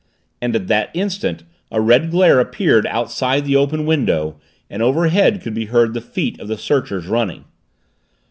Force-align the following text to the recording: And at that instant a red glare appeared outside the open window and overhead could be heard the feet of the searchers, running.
And 0.41 0.55
at 0.55 0.65
that 0.67 0.89
instant 0.95 1.43
a 1.71 1.79
red 1.79 2.09
glare 2.09 2.39
appeared 2.39 2.87
outside 2.87 3.45
the 3.45 3.55
open 3.55 3.85
window 3.85 4.37
and 4.67 4.81
overhead 4.81 5.43
could 5.43 5.53
be 5.53 5.65
heard 5.65 5.93
the 5.93 6.01
feet 6.01 6.39
of 6.39 6.47
the 6.47 6.57
searchers, 6.57 7.05
running. 7.05 7.45